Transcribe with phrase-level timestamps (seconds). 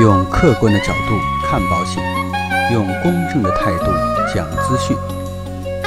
[0.00, 2.00] 用客观的角度看保险，
[2.72, 3.86] 用公正的态度
[4.32, 4.96] 讲资讯。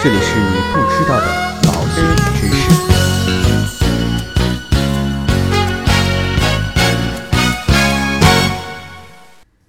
[0.04, 1.28] 这里是你不知道的
[1.64, 2.04] 保险
[2.36, 2.70] 知识。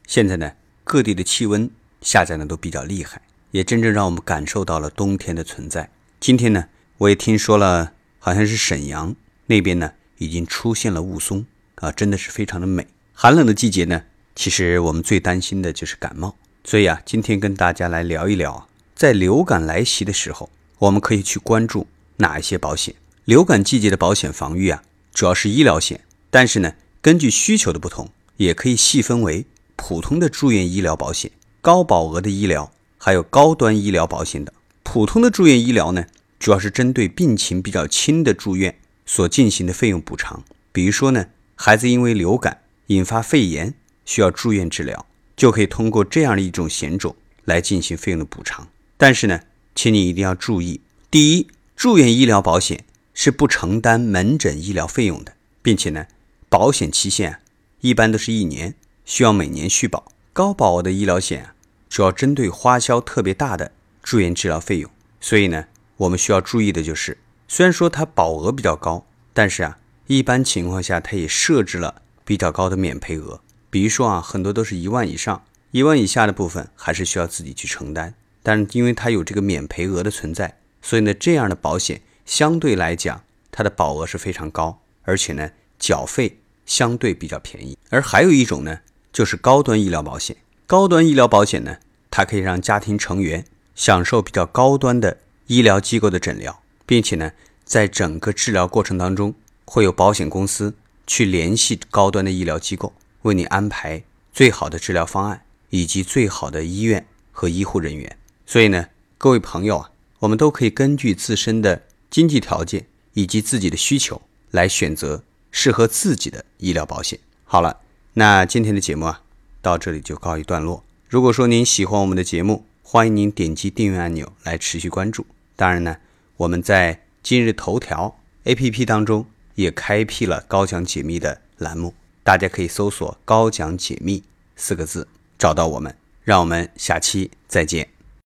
[0.08, 0.50] 现在呢，
[0.82, 1.70] 各地的气温
[2.00, 3.22] 下降的都比较厉害，
[3.52, 5.88] 也真正让我们感受到了冬天的存在。
[6.18, 6.64] 今天呢，
[6.98, 9.14] 我也听说了，好像是沈阳
[9.46, 11.44] 那边呢，已经出现了雾凇
[11.76, 12.88] 啊，真的是非常的美。
[13.14, 14.02] 寒冷的季节呢，
[14.34, 22.94] 其实我们最担心的就是感冒，所以啊，今天跟大家来聊一聊，在流感来袭的时候，我们可以去关注哪一些保险。
[23.24, 34.52] 流感季节的保险防御啊，主要是医疗险，但是呢，根据需求的不同，也可以细分为普通的住院医疗保险、高保额的医疗，还有高端医疗保险等。
[34.82, 36.06] 普通的住院医疗呢，
[36.38, 43.74] 主要是针对病情比较轻的住院所进行的费用补偿，比如说呢，孩子因为流感引发肺炎
[44.04, 48.68] 需要住院治疗，就可以通过这样的一种险种来进行费用的补偿。
[48.96, 49.40] 但是呢，
[49.74, 56.06] 请你一定要注意，第一，住院医疗保险是不承担门诊医疗费用的，并且呢，
[56.48, 57.40] 保险期限啊
[57.80, 60.12] 一般都是一年，需要每年续保。
[60.32, 61.54] 高保额的医疗险啊，
[61.90, 64.90] 主要针对花销特别大的住院治疗费用，
[65.20, 67.18] 所以呢，我们需要注意的就是，
[67.48, 73.40] 虽然说它保额比较高，但是啊，一般情况下它也设置了比较高的免赔额。
[73.72, 78.12] 比如说啊，很多都是一万以上，一万以下的部分还是需要自己去承担。
[78.42, 87.78] 但是因为它有这个免赔额的存在，所以呢，这样的保险相对来讲，它的保额是非常高，而且呢，缴费相对比较便宜。
[87.88, 90.36] 而还有一种呢，就是高端医疗保险。
[90.66, 91.78] 高端医疗保险呢，
[92.10, 97.32] 它可以让家庭成员享受比较高端的医疗机构的诊疗，并且呢，
[97.64, 99.34] 在整个治疗过程当中，
[99.64, 100.74] 会有保险公司
[101.06, 108.18] 去联系高端的医疗机构，为你安排最好的治疗方案以及最好的医院和医护人员。
[108.46, 117.18] 所以呢，各位朋友啊，我们都可以根据自身的经济条件以及自己的需求来选择适合自己的医疗保险。
[117.44, 117.80] 好了，
[118.14, 119.22] 那今天的节目啊，
[119.60, 120.84] 到这里就告一段落。
[121.08, 125.26] 如果说您喜欢我们的节目，欢迎您点击订阅按钮来持续关注。
[125.56, 125.96] 当然呢，
[126.36, 134.22] 我们在今日头条 APP 当中也开辟了高强解密的栏目，大家可以搜索“高讲解密”
[134.56, 136.02] 四个字找到我们。
[136.24, 137.91] 让我们下期再见。